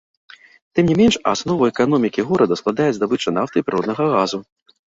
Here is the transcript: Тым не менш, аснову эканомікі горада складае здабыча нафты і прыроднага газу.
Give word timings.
Тым 0.77 0.87
не 0.91 0.95
менш, 1.01 1.15
аснову 1.33 1.69
эканомікі 1.71 2.27
горада 2.31 2.59
складае 2.61 2.89
здабыча 2.99 3.35
нафты 3.37 3.55
і 3.63 3.67
прыроднага 3.69 4.03
газу. 4.19 4.39